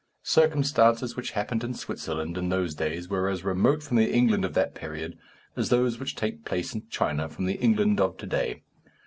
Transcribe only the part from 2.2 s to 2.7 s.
in